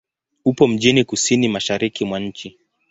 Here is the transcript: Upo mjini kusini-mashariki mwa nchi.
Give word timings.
Upo 0.45 0.67
mjini 0.67 1.03
kusini-mashariki 1.03 2.05
mwa 2.05 2.19
nchi. 2.19 2.57